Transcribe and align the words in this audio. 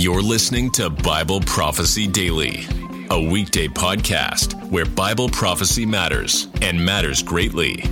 You're 0.00 0.22
listening 0.22 0.70
to 0.74 0.90
Bible 0.90 1.40
Prophecy 1.40 2.06
Daily, 2.06 2.64
a 3.10 3.20
weekday 3.20 3.66
podcast 3.66 4.54
where 4.70 4.84
Bible 4.84 5.28
prophecy 5.28 5.84
matters 5.84 6.46
and 6.62 6.82
matters 6.82 7.20
greatly. 7.20 7.82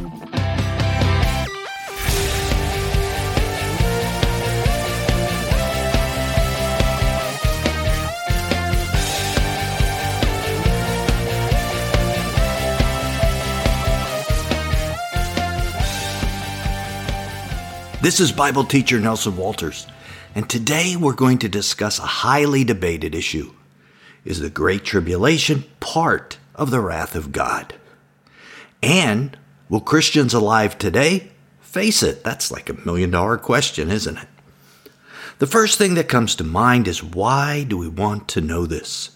This 18.00 18.20
is 18.20 18.30
Bible 18.30 18.62
teacher 18.62 19.00
Nelson 19.00 19.36
Walters, 19.36 19.88
and 20.36 20.50
today 20.50 20.96
we're 20.96 21.14
going 21.14 21.38
to 21.38 21.48
discuss 21.48 21.98
a 21.98 22.02
highly 22.02 22.62
debated 22.62 23.14
issue. 23.14 23.54
Is 24.22 24.38
the 24.38 24.50
Great 24.50 24.84
Tribulation 24.84 25.64
part 25.80 26.36
of 26.54 26.70
the 26.70 26.80
wrath 26.80 27.16
of 27.16 27.32
God? 27.32 27.74
And 28.82 29.38
will 29.70 29.80
Christians 29.80 30.34
alive 30.34 30.76
today 30.76 31.30
face 31.62 32.02
it? 32.02 32.22
That's 32.22 32.50
like 32.52 32.68
a 32.68 32.74
million 32.84 33.10
dollar 33.10 33.38
question, 33.38 33.90
isn't 33.90 34.18
it? 34.18 34.28
The 35.38 35.46
first 35.46 35.78
thing 35.78 35.94
that 35.94 36.10
comes 36.10 36.34
to 36.34 36.44
mind 36.44 36.86
is 36.86 37.02
why 37.02 37.64
do 37.64 37.78
we 37.78 37.88
want 37.88 38.28
to 38.28 38.42
know 38.42 38.66
this? 38.66 39.12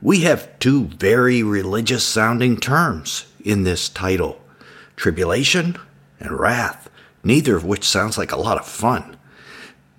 We 0.00 0.20
have 0.20 0.60
two 0.60 0.84
very 0.84 1.42
religious 1.42 2.04
sounding 2.04 2.58
terms 2.58 3.26
in 3.44 3.64
this 3.64 3.88
title 3.88 4.40
tribulation 4.94 5.76
and 6.20 6.38
wrath 6.38 6.88
neither 7.24 7.56
of 7.56 7.64
which 7.64 7.84
sounds 7.84 8.16
like 8.16 8.32
a 8.32 8.36
lot 8.36 8.58
of 8.58 8.66
fun. 8.66 9.16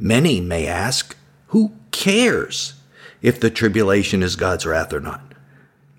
Many 0.04 0.42
may 0.42 0.66
ask, 0.66 1.16
who 1.50 1.74
cares 1.92 2.74
if 3.22 3.40
the 3.40 3.52
tribulation 3.52 4.24
is 4.24 4.36
God's 4.36 4.66
wrath 4.66 4.92
or 4.94 5.00
not? 5.00 5.36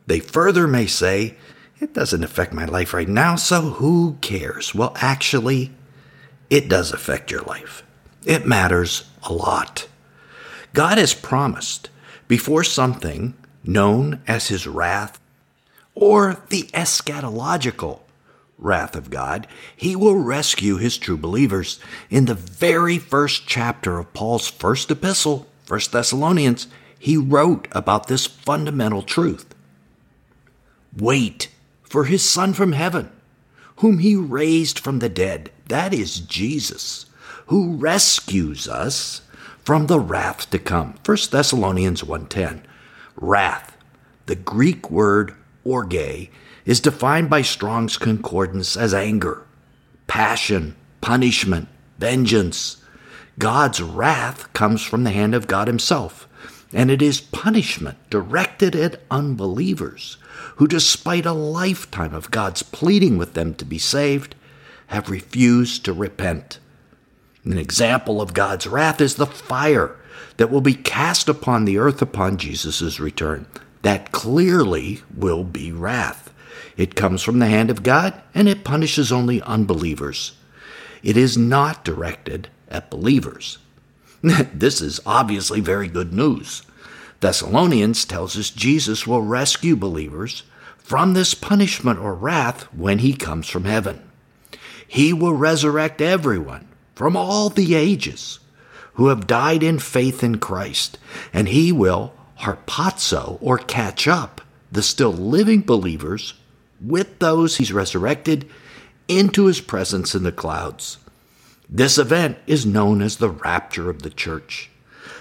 They 0.09 0.19
further 0.19 0.67
may 0.67 0.87
say, 0.87 1.37
it 1.79 1.95
doesn't 1.95 2.25
affect 2.25 2.53
my 2.53 2.65
life 2.65 2.93
right 2.93 3.09
now, 3.09 3.37
so 3.37 3.61
who 3.61 4.17
cares? 4.21 4.75
Well, 4.75 4.93
actually, 4.97 5.71
it 6.51 6.69
does 6.69 6.93
affect 6.93 7.31
your 7.31 7.43
life. 7.43 7.85
It 8.27 8.45
matters 8.45 9.05
a 9.23 9.33
lot. 9.33 9.87
God 10.73 10.99
has 10.99 11.15
promised 11.15 11.89
before 12.27 12.65
something 12.65 13.35
known 13.63 14.21
as 14.27 14.49
his 14.49 14.67
wrath 14.67 15.21
or 15.95 16.43
the 16.49 16.65
eschatological 16.75 18.01
wrath 18.63 18.95
of 18.95 19.11
God, 19.11 19.47
he 19.77 19.97
will 19.97 20.17
rescue 20.17 20.77
his 20.77 20.97
true 20.97 21.17
believers. 21.17 21.81
In 22.09 22.27
the 22.27 22.35
very 22.35 22.99
first 22.99 23.47
chapter 23.47 23.99
of 23.99 24.15
Paul's 24.15 24.49
first 24.49 24.91
epistle, 24.91 25.47
1 25.69 25.81
Thessalonians, 25.91 26.69
he 26.99 27.17
wrote 27.17 27.67
about 27.73 28.07
this 28.07 28.27
fundamental 28.27 29.03
truth. 29.03 29.55
Wait 30.97 31.49
for 31.83 32.05
his 32.05 32.29
Son 32.29 32.53
from 32.53 32.73
heaven, 32.73 33.11
whom 33.77 33.99
he 33.99 34.15
raised 34.15 34.79
from 34.79 35.01
the 35.01 35.09
dead. 35.09 35.51
That 35.69 35.93
is 35.93 36.21
Jesus, 36.21 37.07
who 37.47 37.77
rescues 37.77 38.69
us 38.69 39.23
from 39.65 39.87
the 39.87 40.01
wrath 40.01 40.51
to 40.51 40.59
come. 40.59 40.95
1 41.05 41.31
Thessalonians 41.31 42.03
1:10. 42.03 42.63
Wrath, 43.17 43.77
the 44.27 44.37
Greek 44.37 44.91
word 44.91 45.35
orge, 45.65 46.31
is 46.65 46.81
defined 46.81 47.29
by 47.29 47.43
Strong's 47.43 47.97
Concordance 47.97 48.77
as 48.77 48.95
anger, 48.95 49.45
passion, 50.07 50.77
punishment, 51.01 51.69
vengeance. 51.99 52.83
God's 53.39 53.81
wrath 53.83 54.53
comes 54.53 54.83
from 54.83 55.05
the 55.05 55.11
hand 55.11 55.35
of 55.35 55.47
God 55.47 55.67
Himself, 55.67 56.29
and 56.73 56.91
it 56.91 57.03
is 57.03 57.21
punishment 57.21 57.99
directed 58.11 58.77
at 58.77 59.01
unbelievers 59.11 60.17
who, 60.57 60.67
despite 60.67 61.27
a 61.27 61.33
lifetime 61.33 62.15
of 62.15 62.31
God's 62.31 62.63
pleading 62.63 63.19
with 63.19 63.35
them 63.35 63.55
to 63.55 63.65
be 63.65 63.79
saved, 63.79 64.35
have 64.89 65.11
refused 65.11 65.85
to 65.85 65.93
repent. 65.93 66.59
An 67.45 67.59
example 67.59 68.21
of 68.21 68.35
God's 68.35 68.67
wrath 68.67 69.01
is 69.01 69.17
the 69.17 69.27
fire 69.27 69.97
that 70.37 70.51
will 70.51 70.61
be 70.61 70.75
cast 70.75 71.29
upon 71.29 71.65
the 71.65 71.79
earth 71.79 72.01
upon 72.01 72.37
Jesus' 72.37 73.01
return. 73.01 73.47
That 73.83 74.13
clearly 74.13 75.03
will 75.15 75.45
be 75.45 75.73
wrath. 75.73 76.32
It 76.77 76.95
comes 76.95 77.23
from 77.23 77.39
the 77.39 77.47
hand 77.47 77.71
of 77.71 77.83
God, 77.83 78.21
and 78.35 78.49
it 78.49 78.65
punishes 78.65 79.13
only 79.13 79.43
unbelievers. 79.43 80.33
It 81.03 81.17
is 81.17 81.37
not 81.37 81.85
directed 81.85 82.49
at 82.69 82.91
believers. 82.91 83.59
this 84.23 84.81
is 84.81 85.01
obviously 85.05 85.61
very 85.61 85.89
good 85.89 86.13
news. 86.13 86.63
Thessalonians 87.21 88.05
tells 88.05 88.37
us 88.37 88.51
Jesus 88.51 89.07
will 89.07 89.23
rescue 89.23 89.77
believers 89.77 90.43
from 90.79 91.15
this 91.15 91.35
punishment 91.35 91.99
or 91.99 92.15
wrath 92.15 92.63
when 92.75 92.99
he 92.99 93.15
comes 93.15 93.49
from 93.49 93.65
heaven. 93.65 94.03
He 94.87 95.13
will 95.13 95.35
resurrect 95.35 96.01
everyone 96.01 96.69
from 96.95 97.17
all 97.17 97.49
the 97.49 97.75
ages 97.75 98.41
who 98.95 99.09
have 99.09 99.27
died 99.27 99.63
in 99.63 99.79
faith 99.79 100.23
in 100.23 100.39
Christ, 100.39 100.99
and 101.33 101.49
he 101.49 101.73
will 101.73 102.13
harpazo 102.41 103.39
or 103.41 103.59
catch 103.59 104.07
up 104.07 104.41
the 104.71 104.83
still 104.83 105.13
living 105.13 105.61
believers 105.61 106.35
with 106.83 107.19
those 107.19 107.57
he's 107.57 107.73
resurrected 107.73 108.49
into 109.09 109.47
his 109.47 109.61
presence 109.61 110.15
in 110.15 110.23
the 110.23 110.33
clouds. 110.33 110.99
This 111.69 111.99
event 111.99 112.39
is 112.47 112.67
known 112.67 113.01
as 113.01 113.17
the 113.17 113.31
rapture 113.31 113.89
of 113.89 114.03
the 114.03 114.11
church. 114.11 114.71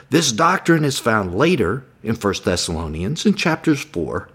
This 0.10 0.32
doctrine 0.32 0.84
is 0.84 1.00
found 1.00 1.34
later 1.34 1.86
in 2.04 2.16
1 2.16 2.34
Thessalonians 2.44 3.26
in 3.26 3.36
chapters 3.36 3.82
4, 3.82 4.28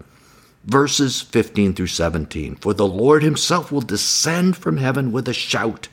verses 0.65 1.21
15 1.21 1.73
through 1.73 1.87
17. 1.87 2.55
For 2.55 2.73
the 2.73 2.87
Lord 2.87 3.21
himself 3.21 3.71
will 3.71 3.81
descend 3.81 4.57
from 4.57 4.77
heaven 4.77 5.11
with 5.11 5.27
a 5.27 5.33
shout, 5.33 5.89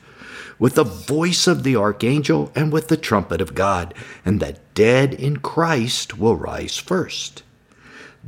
with 0.57 0.75
the 0.75 0.83
voice 0.83 1.45
of 1.47 1.63
the 1.63 1.75
archangel, 1.75 2.51
and 2.55 2.71
with 2.71 2.87
the 2.87 2.97
trumpet 2.97 3.41
of 3.41 3.53
God, 3.53 3.93
and 4.25 4.39
the 4.39 4.57
dead 4.73 5.13
in 5.13 5.37
Christ 5.37 6.17
will 6.17 6.35
rise 6.35 6.77
first. 6.77 7.43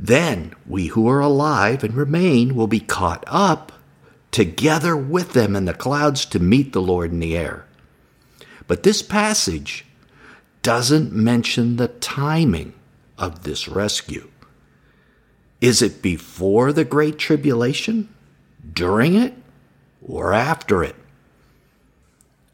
Then 0.00 0.54
we 0.64 0.86
who 0.86 1.08
are 1.08 1.18
alive 1.18 1.82
and 1.82 1.94
remain 1.94 2.54
will 2.54 2.68
be 2.68 2.78
caught 2.78 3.24
up 3.26 3.72
together 4.30 4.96
with 4.96 5.32
them 5.32 5.56
in 5.56 5.64
the 5.64 5.74
clouds 5.74 6.24
to 6.26 6.38
meet 6.38 6.72
the 6.72 6.80
Lord 6.80 7.10
in 7.10 7.18
the 7.18 7.36
air. 7.36 7.66
But 8.68 8.84
this 8.84 9.02
passage 9.02 9.84
doesn't 10.62 11.12
mention 11.12 11.76
the 11.76 11.88
timing 11.88 12.74
of 13.18 13.42
this 13.42 13.66
rescue. 13.66 14.30
Is 15.60 15.82
it 15.82 16.00
before 16.00 16.72
the 16.72 16.84
Great 16.84 17.18
Tribulation, 17.18 18.08
during 18.72 19.16
it, 19.16 19.34
or 20.06 20.32
after 20.32 20.84
it? 20.84 20.94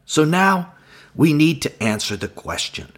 So 0.05 0.23
now 0.23 0.73
we 1.13 1.31
need 1.31 1.61
to 1.61 1.83
answer 1.83 2.15
the 2.15 2.27
question 2.27 2.91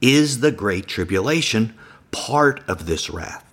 Is 0.00 0.40
the 0.40 0.50
Great 0.50 0.88
Tribulation 0.88 1.74
part 2.10 2.62
of 2.66 2.86
this 2.86 3.08
wrath? 3.10 3.45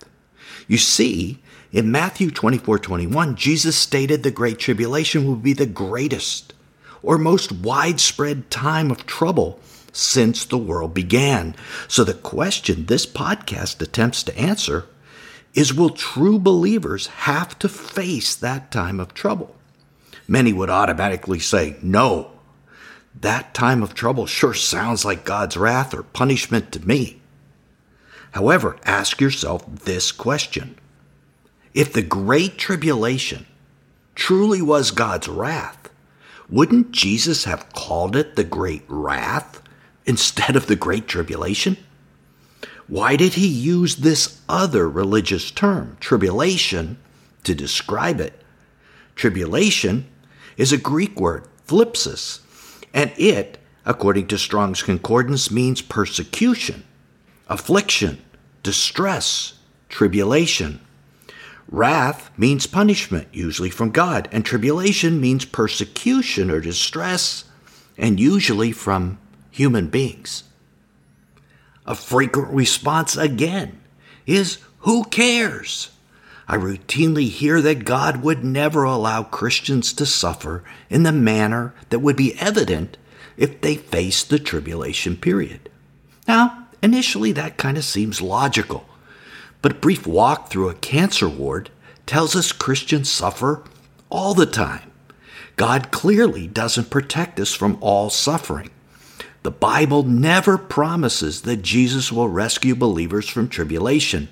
You 0.66 0.78
see, 0.78 1.38
in 1.72 1.90
Matthew 1.90 2.30
24 2.30 2.78
21, 2.78 3.36
Jesus 3.36 3.76
stated 3.76 4.22
the 4.22 4.30
Great 4.30 4.58
Tribulation 4.58 5.26
will 5.26 5.36
be 5.36 5.52
the 5.52 5.66
greatest 5.66 6.54
or 7.02 7.18
most 7.18 7.52
widespread 7.52 8.50
time 8.50 8.90
of 8.90 9.06
trouble 9.06 9.60
since 9.92 10.44
the 10.44 10.58
world 10.58 10.94
began. 10.94 11.54
So, 11.88 12.04
the 12.04 12.14
question 12.14 12.86
this 12.86 13.06
podcast 13.06 13.80
attempts 13.82 14.22
to 14.24 14.38
answer 14.38 14.86
is 15.54 15.74
Will 15.74 15.90
true 15.90 16.38
believers 16.38 17.06
have 17.06 17.58
to 17.60 17.68
face 17.68 18.34
that 18.34 18.70
time 18.70 18.98
of 18.98 19.14
trouble? 19.14 19.54
Many 20.26 20.52
would 20.52 20.70
automatically 20.70 21.38
say, 21.38 21.76
No. 21.82 22.30
That 23.20 23.54
time 23.54 23.82
of 23.82 23.94
trouble 23.94 24.26
sure 24.26 24.54
sounds 24.54 25.04
like 25.04 25.24
God's 25.24 25.56
wrath 25.56 25.94
or 25.94 26.02
punishment 26.02 26.72
to 26.72 26.86
me. 26.86 27.20
However, 28.34 28.76
ask 28.84 29.20
yourself 29.20 29.64
this 29.84 30.10
question 30.10 30.76
If 31.72 31.92
the 31.92 32.02
Great 32.02 32.58
Tribulation 32.58 33.46
truly 34.16 34.60
was 34.60 34.90
God's 34.90 35.28
wrath, 35.28 35.88
wouldn't 36.50 36.90
Jesus 36.90 37.44
have 37.44 37.72
called 37.72 38.16
it 38.16 38.34
the 38.34 38.42
Great 38.42 38.82
Wrath 38.88 39.62
instead 40.04 40.56
of 40.56 40.66
the 40.66 40.74
Great 40.74 41.06
Tribulation? 41.06 41.76
Why 42.88 43.14
did 43.14 43.34
he 43.34 43.46
use 43.46 43.96
this 43.96 44.40
other 44.48 44.90
religious 44.90 45.52
term, 45.52 45.96
tribulation, 46.00 46.98
to 47.44 47.54
describe 47.54 48.20
it? 48.20 48.42
Tribulation 49.14 50.06
is 50.56 50.72
a 50.72 50.76
Greek 50.76 51.20
word, 51.20 51.46
thlipsis, 51.68 52.40
and 52.92 53.12
it, 53.16 53.58
according 53.86 54.26
to 54.26 54.38
Strong's 54.38 54.82
Concordance, 54.82 55.52
means 55.52 55.80
persecution 55.80 56.82
affliction, 57.48 58.22
distress, 58.62 59.54
tribulation. 59.88 60.80
Wrath 61.68 62.30
means 62.38 62.66
punishment, 62.66 63.28
usually 63.32 63.70
from 63.70 63.90
God, 63.90 64.28
and 64.30 64.44
tribulation 64.44 65.20
means 65.20 65.44
persecution 65.44 66.50
or 66.50 66.60
distress, 66.60 67.44
and 67.96 68.20
usually 68.20 68.72
from 68.72 69.18
human 69.50 69.88
beings. 69.88 70.44
A 71.86 71.94
frequent 71.94 72.48
response 72.48 73.16
again 73.16 73.80
is 74.26 74.58
who 74.80 75.04
cares? 75.04 75.90
I 76.46 76.56
routinely 76.56 77.28
hear 77.28 77.62
that 77.62 77.84
God 77.84 78.22
would 78.22 78.44
never 78.44 78.84
allow 78.84 79.22
Christians 79.22 79.92
to 79.94 80.04
suffer 80.04 80.62
in 80.90 81.02
the 81.02 81.12
manner 81.12 81.74
that 81.88 82.00
would 82.00 82.16
be 82.16 82.38
evident 82.38 82.98
if 83.36 83.60
they 83.60 83.76
faced 83.76 84.28
the 84.28 84.38
tribulation 84.38 85.16
period. 85.16 85.70
Now, 86.28 86.63
initially 86.84 87.32
that 87.32 87.56
kind 87.56 87.78
of 87.78 87.84
seems 87.84 88.20
logical, 88.20 88.86
but 89.62 89.72
a 89.72 89.76
brief 89.76 90.06
walk 90.06 90.50
through 90.50 90.68
a 90.68 90.74
cancer 90.74 91.28
ward 91.28 91.70
tells 92.04 92.36
us 92.36 92.52
Christians 92.52 93.10
suffer 93.10 93.64
all 94.10 94.34
the 94.34 94.46
time. 94.46 94.92
God 95.56 95.90
clearly 95.90 96.46
doesn't 96.46 96.90
protect 96.90 97.40
us 97.40 97.54
from 97.54 97.78
all 97.80 98.10
suffering. 98.10 98.70
The 99.44 99.50
Bible 99.50 100.02
never 100.02 100.58
promises 100.58 101.42
that 101.42 101.62
Jesus 101.62 102.12
will 102.12 102.28
rescue 102.28 102.74
believers 102.74 103.28
from 103.28 103.48
tribulation. 103.48 104.28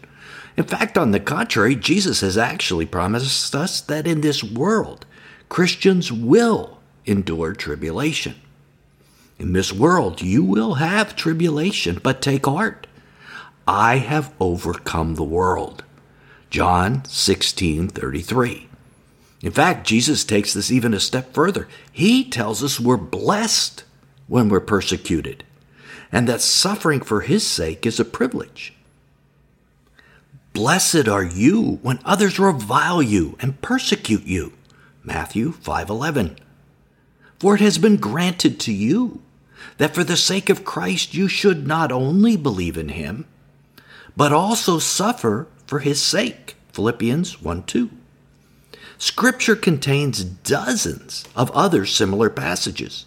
In 0.56 0.64
fact, 0.64 0.98
on 0.98 1.12
the 1.12 1.20
contrary, 1.20 1.74
Jesus 1.74 2.20
has 2.20 2.36
actually 2.36 2.86
promised 2.86 3.54
us 3.54 3.80
that 3.80 4.06
in 4.06 4.20
this 4.20 4.44
world, 4.44 5.06
Christians 5.48 6.12
will 6.12 6.80
endure 7.06 7.54
tribulation. 7.54 8.34
In 9.42 9.54
this 9.54 9.72
world, 9.72 10.22
you 10.22 10.44
will 10.44 10.74
have 10.74 11.16
tribulation, 11.16 11.98
but 12.00 12.22
take 12.22 12.46
heart. 12.46 12.86
I 13.66 13.96
have 13.96 14.32
overcome 14.38 15.16
the 15.16 15.24
world. 15.24 15.82
John 16.48 17.04
16 17.06 17.88
33. 17.88 18.68
In 19.42 19.50
fact, 19.50 19.84
Jesus 19.84 20.22
takes 20.22 20.54
this 20.54 20.70
even 20.70 20.94
a 20.94 21.00
step 21.00 21.34
further. 21.34 21.66
He 21.90 22.22
tells 22.22 22.62
us 22.62 22.78
we're 22.78 22.96
blessed 22.96 23.82
when 24.28 24.48
we're 24.48 24.60
persecuted, 24.60 25.42
and 26.12 26.28
that 26.28 26.40
suffering 26.40 27.00
for 27.00 27.22
His 27.22 27.44
sake 27.44 27.84
is 27.84 27.98
a 27.98 28.04
privilege. 28.04 28.74
Blessed 30.52 31.08
are 31.08 31.24
you 31.24 31.80
when 31.82 31.98
others 32.04 32.38
revile 32.38 33.02
you 33.02 33.36
and 33.40 33.60
persecute 33.60 34.24
you. 34.24 34.52
Matthew 35.02 35.50
5:11. 35.50 36.36
For 37.40 37.56
it 37.56 37.60
has 37.60 37.78
been 37.78 37.96
granted 37.96 38.60
to 38.60 38.72
you 38.72 39.20
that 39.78 39.94
for 39.94 40.04
the 40.04 40.16
sake 40.16 40.48
of 40.50 40.64
Christ 40.64 41.14
you 41.14 41.28
should 41.28 41.66
not 41.66 41.92
only 41.92 42.36
believe 42.36 42.76
in 42.76 42.90
him, 42.90 43.26
but 44.16 44.32
also 44.32 44.78
suffer 44.78 45.46
for 45.66 45.80
his 45.80 46.02
sake. 46.02 46.56
Philippians 46.72 47.42
1 47.42 47.64
2. 47.64 47.90
Scripture 48.98 49.56
contains 49.56 50.22
dozens 50.22 51.24
of 51.34 51.50
other 51.50 51.84
similar 51.84 52.30
passages. 52.30 53.06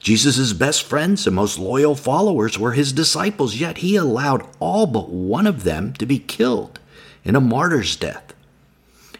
Jesus' 0.00 0.52
best 0.52 0.82
friends 0.82 1.26
and 1.26 1.36
most 1.36 1.58
loyal 1.58 1.94
followers 1.94 2.58
were 2.58 2.72
his 2.72 2.92
disciples, 2.92 3.56
yet 3.56 3.78
he 3.78 3.96
allowed 3.96 4.46
all 4.58 4.86
but 4.86 5.08
one 5.08 5.46
of 5.46 5.64
them 5.64 5.92
to 5.94 6.06
be 6.06 6.18
killed 6.18 6.78
in 7.24 7.36
a 7.36 7.40
martyr's 7.40 7.96
death. 7.96 8.34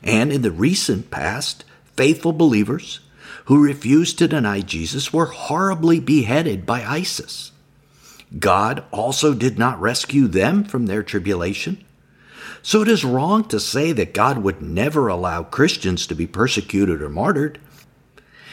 And 0.02 0.32
in 0.32 0.42
the 0.42 0.50
recent 0.50 1.10
past, 1.10 1.64
faithful 1.96 2.32
believers 2.32 3.00
who 3.44 3.62
refused 3.62 4.18
to 4.18 4.28
deny 4.28 4.60
Jesus 4.60 5.12
were 5.12 5.26
horribly 5.26 6.00
beheaded 6.00 6.66
by 6.66 6.82
ISIS. 6.82 7.52
God 8.38 8.84
also 8.90 9.34
did 9.34 9.58
not 9.58 9.80
rescue 9.80 10.26
them 10.26 10.64
from 10.64 10.86
their 10.86 11.02
tribulation. 11.02 11.84
So 12.62 12.82
it 12.82 12.88
is 12.88 13.04
wrong 13.04 13.44
to 13.48 13.60
say 13.60 13.92
that 13.92 14.14
God 14.14 14.38
would 14.38 14.60
never 14.60 15.06
allow 15.06 15.44
Christians 15.44 16.06
to 16.08 16.14
be 16.14 16.26
persecuted 16.26 17.00
or 17.00 17.08
martyred. 17.08 17.60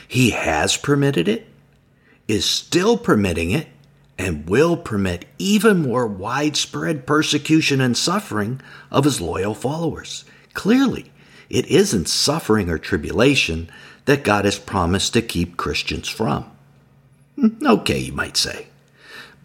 He 0.07 0.29
has 0.31 0.77
permitted 0.77 1.27
it, 1.27 1.47
is 2.27 2.45
still 2.45 2.97
permitting 2.97 3.49
it, 3.49 3.67
and 4.17 4.47
will 4.47 4.77
permit 4.77 5.25
even 5.39 5.81
more 5.81 6.05
widespread 6.05 7.07
persecution 7.07 7.81
and 7.81 7.97
suffering 7.97 8.61
of 8.91 9.05
his 9.05 9.19
loyal 9.19 9.55
followers. 9.55 10.23
Clearly, 10.53 11.11
it 11.49 11.65
isn't 11.67 12.07
suffering 12.07 12.69
or 12.69 12.77
tribulation 12.77 13.69
that 14.05 14.23
God 14.23 14.45
has 14.45 14.59
promised 14.59 15.13
to 15.13 15.21
keep 15.21 15.57
Christians 15.57 16.09
from. 16.09 16.49
Hmm, 17.35 17.65
okay, 17.65 17.99
you 17.99 18.13
might 18.13 18.37
say. 18.37 18.67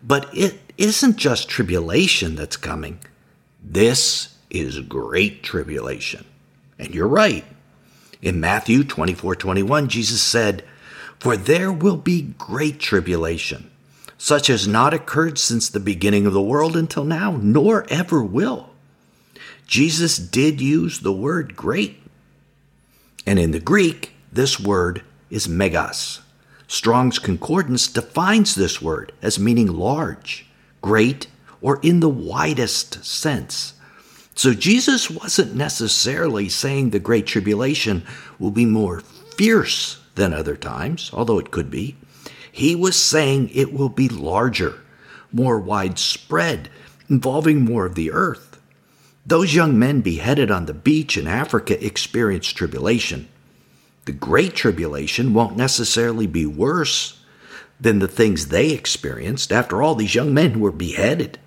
But 0.02 0.28
it 0.36 0.58
isn't 0.76 1.16
just 1.16 1.48
tribulation 1.48 2.34
that's 2.34 2.56
coming. 2.56 3.00
This 3.62 4.36
is 4.50 4.80
great 4.80 5.42
tribulation. 5.42 6.24
And 6.78 6.94
you're 6.94 7.08
right. 7.08 7.44
In 8.22 8.40
Matthew 8.40 8.84
24 8.84 9.36
21, 9.36 9.88
Jesus 9.88 10.22
said, 10.22 10.64
For 11.18 11.36
there 11.36 11.72
will 11.72 11.96
be 11.96 12.34
great 12.38 12.80
tribulation 12.80 13.70
such 14.18 14.48
has 14.48 14.66
not 14.66 14.92
occurred 14.92 15.38
since 15.38 15.68
the 15.68 15.80
beginning 15.80 16.26
of 16.26 16.32
the 16.32 16.42
world 16.42 16.76
until 16.76 17.04
now, 17.04 17.38
nor 17.40 17.86
ever 17.88 18.22
will. 18.22 18.70
Jesus 19.68 20.16
did 20.16 20.62
use 20.62 21.00
the 21.00 21.12
word 21.12 21.54
great. 21.54 22.02
And 23.26 23.38
in 23.38 23.50
the 23.50 23.60
Greek, 23.60 24.14
this 24.32 24.58
word 24.58 25.02
is 25.28 25.46
megas. 25.46 26.22
Strong's 26.66 27.18
Concordance 27.18 27.86
defines 27.86 28.54
this 28.54 28.80
word 28.80 29.12
as 29.20 29.38
meaning 29.38 29.66
large, 29.66 30.46
great, 30.80 31.26
or 31.60 31.80
in 31.82 32.00
the 32.00 32.08
widest 32.08 33.04
sense. 33.04 33.74
So 34.34 34.54
Jesus 34.54 35.10
wasn't 35.10 35.54
necessarily 35.54 36.48
saying 36.48 36.90
the 36.90 36.98
Great 36.98 37.26
Tribulation 37.26 38.06
will 38.38 38.50
be 38.50 38.64
more 38.64 39.00
fierce 39.36 40.00
than 40.14 40.32
other 40.32 40.56
times, 40.56 41.10
although 41.12 41.38
it 41.38 41.50
could 41.50 41.70
be. 41.70 41.96
He 42.50 42.74
was 42.74 42.96
saying 42.96 43.50
it 43.52 43.74
will 43.74 43.90
be 43.90 44.08
larger, 44.08 44.80
more 45.30 45.60
widespread, 45.60 46.70
involving 47.10 47.66
more 47.66 47.84
of 47.84 47.96
the 47.96 48.10
earth. 48.12 48.47
Those 49.28 49.54
young 49.54 49.78
men 49.78 50.00
beheaded 50.00 50.50
on 50.50 50.64
the 50.64 50.72
beach 50.72 51.18
in 51.18 51.26
Africa 51.26 51.84
experienced 51.84 52.56
tribulation. 52.56 53.28
The 54.06 54.12
Great 54.12 54.54
Tribulation 54.54 55.34
won't 55.34 55.54
necessarily 55.54 56.26
be 56.26 56.46
worse 56.46 57.22
than 57.78 57.98
the 57.98 58.08
things 58.08 58.48
they 58.48 58.70
experienced. 58.70 59.52
After 59.52 59.82
all, 59.82 59.94
these 59.94 60.14
young 60.14 60.32
men 60.32 60.60
were 60.60 60.72
beheaded. 60.72 61.38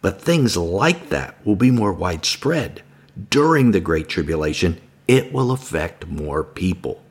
But 0.00 0.22
things 0.22 0.56
like 0.56 1.08
that 1.08 1.44
will 1.44 1.56
be 1.56 1.72
more 1.72 1.92
widespread. 1.92 2.82
During 3.30 3.72
the 3.72 3.80
Great 3.80 4.08
Tribulation, 4.08 4.80
it 5.08 5.32
will 5.32 5.50
affect 5.50 6.06
more 6.06 6.44
people. 6.44 7.02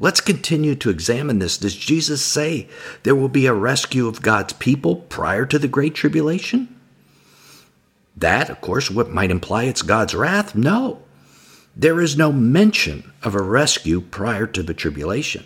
Let's 0.00 0.20
continue 0.20 0.74
to 0.74 0.90
examine 0.90 1.38
this. 1.38 1.56
Does 1.56 1.76
Jesus 1.76 2.20
say 2.20 2.68
there 3.04 3.14
will 3.14 3.28
be 3.28 3.46
a 3.46 3.54
rescue 3.54 4.08
of 4.08 4.22
God's 4.22 4.54
people 4.54 4.96
prior 4.96 5.46
to 5.46 5.58
the 5.60 5.68
Great 5.68 5.94
Tribulation? 5.94 6.73
That, 8.16 8.50
of 8.50 8.60
course, 8.60 8.90
what 8.90 9.10
might 9.10 9.30
imply 9.30 9.64
it's 9.64 9.82
God's 9.82 10.14
wrath? 10.14 10.54
No. 10.54 11.02
There 11.76 12.00
is 12.00 12.16
no 12.16 12.30
mention 12.30 13.12
of 13.22 13.34
a 13.34 13.42
rescue 13.42 14.00
prior 14.00 14.46
to 14.46 14.62
the 14.62 14.74
tribulation. 14.74 15.44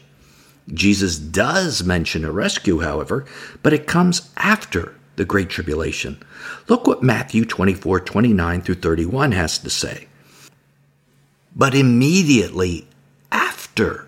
Jesus 0.72 1.18
does 1.18 1.82
mention 1.82 2.24
a 2.24 2.32
rescue, 2.32 2.80
however, 2.80 3.24
but 3.62 3.72
it 3.72 3.86
comes 3.86 4.30
after 4.36 4.94
the 5.16 5.24
Great 5.24 5.48
Tribulation. 5.48 6.22
Look 6.68 6.86
what 6.86 7.02
Matthew 7.02 7.44
24 7.44 8.00
29 8.00 8.62
through 8.62 8.74
31 8.76 9.32
has 9.32 9.58
to 9.58 9.70
say. 9.70 10.06
But 11.56 11.74
immediately 11.74 12.86
after 13.32 14.07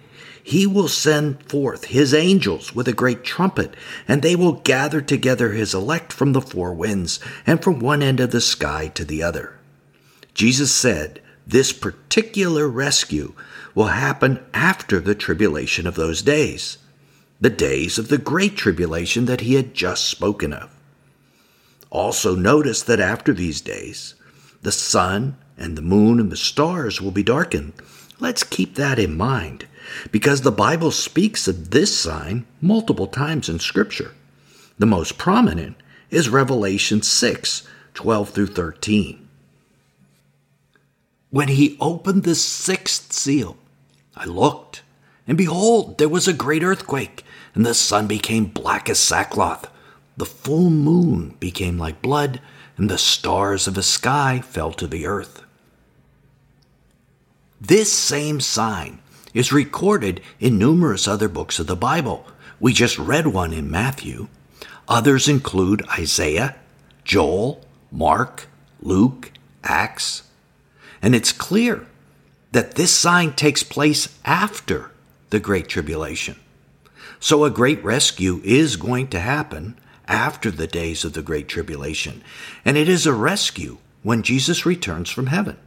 he 0.51 0.67
will 0.67 0.89
send 0.89 1.41
forth 1.49 1.85
his 1.85 2.13
angels 2.13 2.75
with 2.75 2.85
a 2.85 2.93
great 2.93 3.23
trumpet, 3.23 3.73
and 4.05 4.21
they 4.21 4.35
will 4.35 4.51
gather 4.51 4.99
together 4.99 5.53
his 5.53 5.73
elect 5.73 6.11
from 6.11 6.33
the 6.33 6.41
four 6.41 6.73
winds, 6.73 7.21
and 7.47 7.63
from 7.63 7.79
one 7.79 8.03
end 8.03 8.19
of 8.19 8.31
the 8.31 8.41
sky 8.41 8.89
to 8.93 9.05
the 9.05 9.23
other. 9.23 9.57
Jesus 10.33 10.69
said, 10.75 11.21
This 11.47 11.71
particular 11.71 12.67
rescue 12.67 13.33
will 13.73 13.95
happen 13.95 14.43
after 14.53 14.99
the 14.99 15.15
tribulation 15.15 15.87
of 15.87 15.95
those 15.95 16.21
days, 16.21 16.79
the 17.39 17.49
days 17.49 17.97
of 17.97 18.09
the 18.09 18.17
great 18.17 18.57
tribulation 18.57 19.27
that 19.27 19.39
he 19.39 19.53
had 19.53 19.73
just 19.73 20.03
spoken 20.03 20.51
of. 20.51 20.69
Also, 21.89 22.35
notice 22.35 22.83
that 22.83 22.99
after 22.99 23.31
these 23.31 23.61
days, 23.61 24.15
the 24.63 24.73
sun 24.73 25.37
and 25.57 25.77
the 25.77 25.81
moon 25.81 26.19
and 26.19 26.29
the 26.29 26.35
stars 26.35 26.99
will 27.01 27.11
be 27.11 27.23
darkened. 27.23 27.71
Let's 28.19 28.43
keep 28.43 28.75
that 28.75 28.99
in 28.99 29.15
mind 29.15 29.65
because 30.11 30.41
the 30.41 30.51
Bible 30.51 30.91
speaks 30.91 31.47
of 31.47 31.71
this 31.71 31.97
sign 31.97 32.45
multiple 32.61 33.07
times 33.07 33.49
in 33.49 33.59
Scripture. 33.59 34.13
The 34.77 34.85
most 34.85 35.17
prominent 35.17 35.77
is 36.09 36.29
Revelation 36.29 37.01
6 37.01 37.67
12 37.93 38.29
through 38.29 38.47
13. 38.47 39.27
When 41.29 41.47
he 41.49 41.77
opened 41.79 42.23
the 42.23 42.35
sixth 42.35 43.13
seal, 43.13 43.57
I 44.15 44.25
looked, 44.25 44.81
and 45.27 45.37
behold, 45.37 45.97
there 45.97 46.09
was 46.09 46.27
a 46.27 46.33
great 46.33 46.63
earthquake, 46.63 47.23
and 47.53 47.65
the 47.65 47.73
sun 47.73 48.07
became 48.07 48.45
black 48.45 48.89
as 48.89 48.99
sackcloth. 48.99 49.69
The 50.17 50.25
full 50.25 50.69
moon 50.69 51.35
became 51.39 51.77
like 51.77 52.01
blood, 52.01 52.41
and 52.77 52.89
the 52.89 52.97
stars 52.97 53.67
of 53.67 53.75
the 53.75 53.83
sky 53.83 54.41
fell 54.43 54.71
to 54.73 54.87
the 54.87 55.05
earth. 55.05 55.43
This 57.59 57.93
same 57.93 58.39
sign 58.41 59.00
is 59.33 59.51
recorded 59.51 60.21
in 60.39 60.57
numerous 60.57 61.07
other 61.07 61.27
books 61.27 61.59
of 61.59 61.67
the 61.67 61.75
Bible. 61.75 62.25
We 62.59 62.73
just 62.73 62.99
read 62.99 63.27
one 63.27 63.53
in 63.53 63.71
Matthew. 63.71 64.27
Others 64.87 65.27
include 65.27 65.87
Isaiah, 65.97 66.55
Joel, 67.03 67.63
Mark, 67.91 68.47
Luke, 68.81 69.31
Acts. 69.63 70.23
And 71.01 71.15
it's 71.15 71.31
clear 71.31 71.87
that 72.51 72.75
this 72.75 72.93
sign 72.93 73.33
takes 73.33 73.63
place 73.63 74.17
after 74.25 74.91
the 75.29 75.39
Great 75.39 75.67
Tribulation. 75.67 76.35
So 77.19 77.43
a 77.43 77.49
great 77.49 77.83
rescue 77.83 78.41
is 78.43 78.75
going 78.75 79.07
to 79.09 79.19
happen 79.19 79.77
after 80.07 80.51
the 80.51 80.67
days 80.67 81.05
of 81.05 81.13
the 81.13 81.21
Great 81.21 81.47
Tribulation. 81.47 82.23
And 82.65 82.77
it 82.77 82.89
is 82.89 83.05
a 83.05 83.13
rescue 83.13 83.77
when 84.03 84.23
Jesus 84.23 84.65
returns 84.65 85.09
from 85.09 85.27
heaven. 85.27 85.57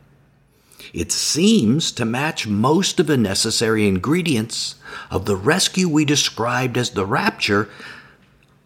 It 0.92 1.12
seems 1.12 1.90
to 1.92 2.04
match 2.04 2.46
most 2.46 3.00
of 3.00 3.06
the 3.06 3.16
necessary 3.16 3.88
ingredients 3.88 4.76
of 5.10 5.24
the 5.24 5.36
rescue 5.36 5.88
we 5.88 6.04
described 6.04 6.76
as 6.76 6.90
the 6.90 7.06
rapture 7.06 7.68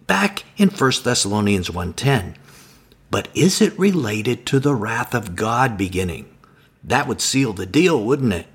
back 0.06 0.44
in 0.56 0.70
1 0.70 1.04
Thessalonians 1.04 1.70
1:10. 1.70 2.34
But 3.10 3.28
is 3.34 3.60
it 3.60 3.78
related 3.78 4.44
to 4.46 4.58
the 4.58 4.74
wrath 4.74 5.14
of 5.14 5.36
God 5.36 5.78
beginning? 5.78 6.26
That 6.82 7.06
would 7.06 7.20
seal 7.20 7.52
the 7.52 7.66
deal, 7.66 8.02
wouldn't 8.02 8.32
it? 8.32 8.46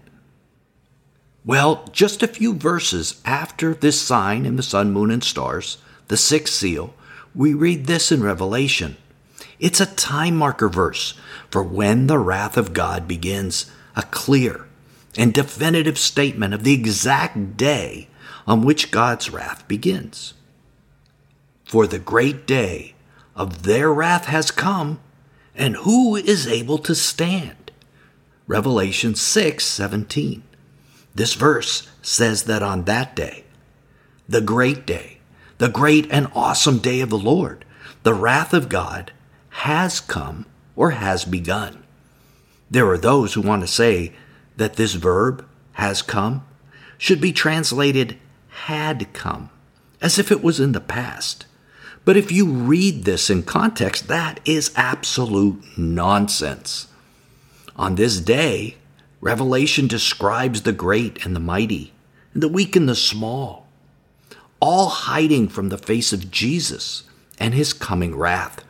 Well, 1.46 1.90
just 1.92 2.24
a 2.24 2.28
few 2.28 2.54
verses 2.54 3.22
after 3.26 3.74
this 3.74 4.00
sign 4.00 4.46
in 4.46 4.56
the 4.56 4.64
sun, 4.64 4.94
moon, 4.94 5.12
and 5.12 5.24
stars, 5.24 5.78
the 6.08 6.18
sixth 6.18 6.54
seal, 6.54 6.94
we 7.36 7.54
read 7.54 7.86
this 7.86 8.12
in 8.12 8.24
Revelation. 8.24 8.96
It's 9.64 9.80
a 9.80 9.86
time 9.86 10.36
marker 10.36 10.68
verse 10.68 11.14
for 11.50 11.64
when 11.64 12.08
the 12.08 12.20
wrath 12.20 12.58
of 12.58 12.74
God 12.74 13.08
begins, 13.08 13.72
a 13.96 14.02
clear 14.02 14.68
and 15.18 15.34
definitive 15.34 15.98
statement 15.98 16.54
of 16.54 16.66
the 16.66 16.74
exact 16.74 17.56
day 17.56 18.10
on 18.46 18.66
which 18.66 18.92
God's 18.92 19.30
wrath 19.30 19.66
begins. 19.70 20.34
For 21.64 21.88
the 21.88 21.98
great 21.98 22.46
day 22.46 22.96
of 23.38 23.64
their 23.64 23.94
wrath 23.94 24.26
has 24.26 24.52
come, 24.52 25.00
and 25.56 25.78
who 25.78 26.18
is 26.18 26.46
able 26.46 26.80
to 26.80 26.94
stand? 26.94 27.72
Revelation 28.48 29.16
6 29.16 29.66
17. 29.66 30.44
This 31.16 31.36
verse 31.36 31.88
says 32.02 32.44
that 32.44 32.62
on 32.62 32.84
that 32.84 33.16
day, 33.16 33.46
the 34.28 34.42
great 34.42 34.86
day, 34.86 35.20
the 35.58 35.70
great 35.70 36.06
and 36.12 36.28
awesome 36.36 36.80
day 36.80 37.00
of 37.00 37.10
the 37.10 37.18
Lord, 37.18 37.64
the 38.04 38.14
wrath 38.14 38.54
of 38.54 38.68
God 38.68 39.14
has 39.54 40.00
come 40.00 40.46
or 40.76 40.92
has 40.92 41.26
begun. 41.26 41.84
There 42.70 42.90
are 42.90 42.98
those 42.98 43.34
who 43.34 43.42
want 43.42 43.62
to 43.62 43.68
say 43.68 44.14
that 44.58 44.76
this 44.76 44.94
verb, 44.94 45.48
has 45.74 46.02
come, 46.02 46.46
should 46.98 47.22
be 47.22 47.34
translated 47.34 48.18
had 48.50 49.12
come, 49.14 49.50
as 50.02 50.20
if 50.20 50.32
it 50.32 50.44
was 50.44 50.60
in 50.60 50.72
the 50.72 50.80
past. 50.80 51.46
But 52.06 52.18
if 52.18 52.32
you 52.32 52.46
read 52.46 53.04
this 53.04 53.30
in 53.30 53.44
context, 53.44 54.08
that 54.08 54.40
is 54.46 54.74
absolute 54.76 55.64
nonsense. 55.78 56.88
On 57.76 57.96
this 57.96 58.20
day, 58.20 58.78
Revelation 59.22 59.88
describes 59.88 60.62
the 60.62 60.74
great 60.74 61.26
and 61.26 61.36
the 61.36 61.40
mighty, 61.40 61.94
and 62.34 62.44
the 62.44 62.50
weak 62.50 62.76
and 62.76 62.90
the 62.90 62.96
small, 62.96 63.68
all 64.60 64.88
hiding 64.88 65.48
from 65.48 65.70
the 65.70 65.78
face 65.78 66.12
of 66.14 66.30
Jesus 66.30 67.04
and 67.40 67.54
his 67.54 67.74
coming 67.74 68.16
wrath. 68.16 68.64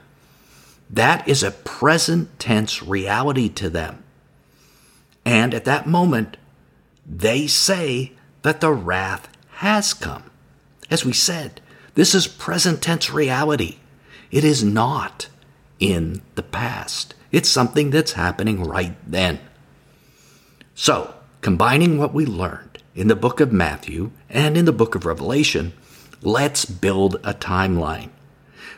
That 0.94 1.28
is 1.28 1.42
a 1.42 1.50
present 1.50 2.38
tense 2.38 2.84
reality 2.84 3.50
to 3.50 3.68
them. 3.68 4.04
And 5.26 5.56
at 5.56 5.66
that 5.66 5.88
moment, 5.88 6.38
they 7.04 7.48
say 7.48 8.12
that 8.44 8.62
the 8.62 8.72
wrath 8.72 9.28
has 9.54 9.96
come. 9.96 10.30
As 10.92 11.04
we 11.04 11.12
said, 11.12 11.62
this 11.96 12.14
is 12.14 12.28
present 12.28 12.84
tense 12.84 13.10
reality. 13.10 13.78
It 14.30 14.44
is 14.44 14.64
not 14.64 15.30
in 15.80 16.22
the 16.36 16.44
past. 16.44 17.16
It's 17.32 17.50
something 17.50 17.90
that's 17.90 18.14
happening 18.14 18.64
right 18.64 18.96
then. 19.08 19.40
So, 20.76 21.16
combining 21.42 21.98
what 21.98 22.14
we 22.14 22.28
learned 22.28 22.84
in 22.94 23.08
the 23.08 23.16
book 23.16 23.40
of 23.40 23.52
Matthew 23.52 24.12
and 24.30 24.56
in 24.56 24.66
the 24.66 24.72
book 24.72 24.94
of 24.94 25.08
Revelation, 25.08 25.74
let's 26.22 26.66
build 26.66 27.16
a 27.24 27.34
timeline. 27.34 28.12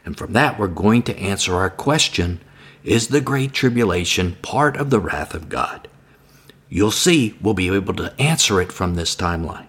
And 0.05 0.15
from 0.15 0.33
that, 0.33 0.59
we're 0.59 0.67
going 0.67 1.01
to 1.03 1.17
answer 1.17 1.55
our 1.55 1.69
question 1.69 2.39
Is 2.83 3.07
the 3.07 3.21
Great 3.21 3.53
Tribulation 3.53 4.37
part 4.41 4.77
of 4.77 4.91
the 4.91 4.99
wrath 4.99 5.33
of 5.33 5.49
God? 5.49 5.87
You'll 6.69 6.91
see 6.91 7.35
we'll 7.41 7.55
be 7.55 7.69
able 7.73 7.95
to 7.95 8.13
answer 8.21 8.61
it 8.61 8.71
from 8.71 8.95
this 8.95 9.15
timeline. 9.15 9.67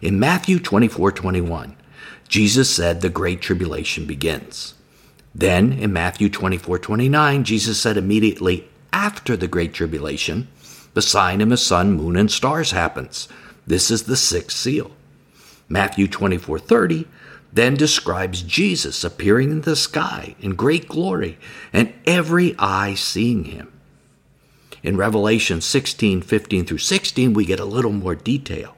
In 0.00 0.20
Matthew 0.20 0.58
24 0.58 1.12
21, 1.12 1.76
Jesus 2.28 2.68
said 2.68 3.00
the 3.00 3.08
Great 3.08 3.40
Tribulation 3.40 4.06
begins. 4.06 4.74
Then 5.34 5.72
in 5.72 5.92
Matthew 5.92 6.28
24 6.28 6.78
29, 6.78 7.44
Jesus 7.44 7.80
said 7.80 7.96
immediately 7.96 8.68
after 8.92 9.36
the 9.36 9.48
Great 9.48 9.72
Tribulation, 9.72 10.48
the 10.94 11.02
sign 11.02 11.40
of 11.40 11.48
the 11.48 11.56
sun, 11.56 11.92
moon, 11.92 12.16
and 12.16 12.30
stars 12.30 12.72
happens. 12.72 13.28
This 13.66 13.90
is 13.90 14.04
the 14.04 14.16
sixth 14.16 14.56
seal. 14.56 14.90
Matthew 15.68 16.08
24 16.08 16.58
30 16.58 17.06
then 17.52 17.74
describes 17.74 18.42
Jesus 18.42 19.04
appearing 19.04 19.50
in 19.50 19.60
the 19.62 19.76
sky 19.76 20.34
in 20.40 20.54
great 20.54 20.88
glory 20.88 21.38
and 21.72 21.92
every 22.06 22.54
eye 22.58 22.94
seeing 22.94 23.44
him. 23.44 23.72
In 24.82 24.96
Revelation 24.96 25.60
16 25.60 26.22
15 26.22 26.64
through 26.64 26.78
16, 26.78 27.32
we 27.32 27.44
get 27.44 27.60
a 27.60 27.64
little 27.64 27.92
more 27.92 28.14
detail. 28.14 28.76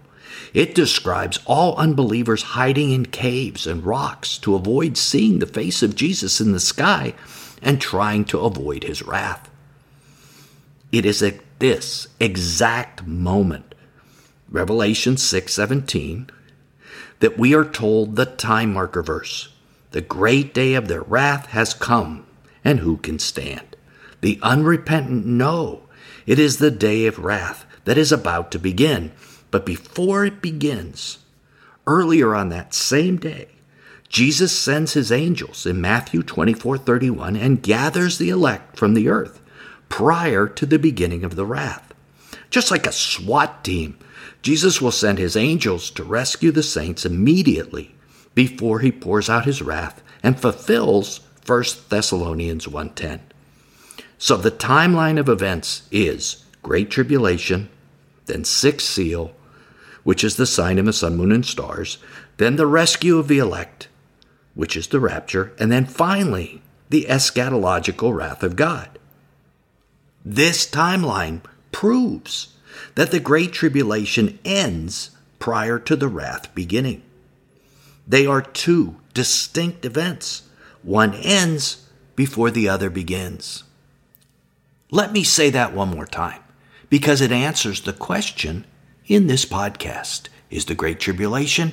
It 0.52 0.74
describes 0.74 1.38
all 1.46 1.76
unbelievers 1.76 2.42
hiding 2.42 2.90
in 2.90 3.06
caves 3.06 3.66
and 3.66 3.84
rocks 3.84 4.38
to 4.38 4.54
avoid 4.54 4.96
seeing 4.96 5.38
the 5.38 5.46
face 5.46 5.82
of 5.82 5.94
Jesus 5.94 6.40
in 6.40 6.52
the 6.52 6.60
sky 6.60 7.14
and 7.62 7.80
trying 7.80 8.24
to 8.26 8.40
avoid 8.40 8.84
his 8.84 9.02
wrath. 9.02 9.48
It 10.90 11.06
is 11.06 11.22
at 11.22 11.38
this 11.60 12.08
exact 12.18 13.06
moment, 13.06 13.74
Revelation 14.50 15.16
6:17, 15.16 16.30
that 17.20 17.38
we 17.38 17.54
are 17.54 17.64
told 17.64 18.16
the 18.16 18.26
time 18.26 18.74
marker 18.74 19.02
verse. 19.02 19.48
The 19.92 20.00
great 20.00 20.52
day 20.52 20.74
of 20.74 20.88
their 20.88 21.02
wrath 21.02 21.46
has 21.46 21.74
come, 21.74 22.26
and 22.64 22.80
who 22.80 22.96
can 22.96 23.18
stand? 23.18 23.76
The 24.20 24.38
unrepentant 24.42 25.26
know 25.26 25.82
it 26.26 26.38
is 26.38 26.58
the 26.58 26.70
day 26.70 27.06
of 27.06 27.18
wrath 27.18 27.64
that 27.84 27.98
is 27.98 28.12
about 28.12 28.50
to 28.52 28.58
begin. 28.58 29.12
But 29.50 29.66
before 29.66 30.24
it 30.24 30.42
begins, 30.42 31.18
earlier 31.86 32.34
on 32.34 32.50
that 32.50 32.74
same 32.74 33.16
day, 33.16 33.48
Jesus 34.08 34.56
sends 34.56 34.92
his 34.94 35.12
angels 35.12 35.66
in 35.66 35.80
Matthew 35.80 36.22
24 36.22 36.78
31 36.78 37.36
and 37.36 37.62
gathers 37.62 38.18
the 38.18 38.30
elect 38.30 38.76
from 38.76 38.94
the 38.94 39.08
earth 39.08 39.40
prior 39.88 40.46
to 40.46 40.66
the 40.66 40.78
beginning 40.78 41.24
of 41.24 41.36
the 41.36 41.46
wrath. 41.46 41.92
Just 42.50 42.70
like 42.70 42.86
a 42.86 42.92
SWAT 42.92 43.62
team, 43.64 43.98
Jesus 44.42 44.80
will 44.80 44.90
send 44.90 45.18
his 45.18 45.37
angels 45.37 45.90
to 45.90 46.04
rescue 46.04 46.50
the 46.50 46.62
saints 46.62 47.04
immediately 47.04 47.94
before 48.35 48.80
he 48.80 48.92
pours 48.92 49.28
out 49.28 49.44
his 49.44 49.61
wrath 49.61 50.02
and 50.23 50.40
fulfills 50.40 51.20
1 51.44 51.88
Thessalonians 51.88 52.66
1:10. 52.66 53.20
So 54.18 54.37
the 54.37 54.50
timeline 54.50 55.18
of 55.18 55.28
events 55.28 55.82
is 55.90 56.44
great 56.62 56.90
tribulation, 56.90 57.68
then 58.26 58.44
sixth 58.44 58.87
seal, 58.87 59.32
which 60.04 60.25
is 60.25 60.37
the 60.37 60.47
sign 60.47 60.78
of 60.78 60.87
the 60.87 60.92
sun, 60.92 61.16
moon, 61.16 61.32
and 61.32 61.44
stars, 61.44 61.99
then 62.37 62.56
the 62.56 62.66
rescue 62.66 63.18
of 63.18 63.28
the 63.28 63.38
elect, 63.38 63.88
which 64.54 64.76
is 64.76 64.88
the 64.88 65.00
rapture, 65.00 65.52
and 65.59 65.70
then 65.70 65.85
finally 65.85 66.62
the 66.88 67.06
eschatological 67.09 68.14
wrath 68.14 68.42
of 68.42 68.56
God. 68.56 68.99
This 70.25 70.66
timeline 70.66 71.40
proves 71.73 72.50
that 72.94 73.10
the 73.10 73.20
Great 73.20 73.52
Tribulation 73.52 74.38
ends 74.44 75.10
prior 75.38 75.78
to 75.78 75.96
the 75.96 76.08
wrath 76.08 76.54
beginning. 76.54 77.02
They 78.06 78.26
are 78.26 78.42
two 78.42 78.96
distinct 79.14 79.84
events. 79.84 80.42
One 80.82 81.14
ends 81.14 81.88
before 82.16 82.50
the 82.50 82.68
other 82.68 82.90
begins. 82.90 83.64
Let 84.90 85.12
me 85.12 85.22
say 85.22 85.50
that 85.50 85.72
one 85.72 85.88
more 85.88 86.06
time 86.06 86.40
because 86.88 87.20
it 87.20 87.32
answers 87.32 87.80
the 87.80 87.92
question 87.92 88.66
in 89.06 89.26
this 89.26 89.44
podcast 89.44 90.28
Is 90.50 90.64
the 90.64 90.74
Great 90.74 90.98
Tribulation 91.00 91.72